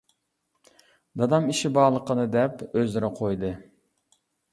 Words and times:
دادام 1.19 1.45
ئىشى 1.53 1.69
بارلىقىنى 1.75 2.25
دەپ 2.37 2.63
ئۆزرە 2.79 3.11
قويدى. 3.21 3.53